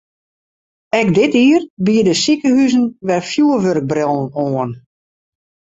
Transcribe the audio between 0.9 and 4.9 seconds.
Ek dit jier biede sikehuzen wer fjurwurkbrillen oan.